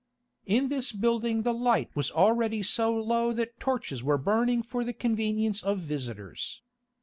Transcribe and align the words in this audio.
In 0.47 0.69
this 0.69 0.91
building 0.91 1.43
the 1.43 1.53
light 1.53 1.91
was 1.95 2.09
already 2.09 2.63
so 2.63 2.91
low 2.91 3.31
that 3.33 3.59
torches 3.59 4.03
were 4.03 4.17
burning 4.17 4.63
for 4.63 4.83
the 4.83 4.93
convenience 4.93 5.61
of 5.61 5.77
visitors. 5.77 6.63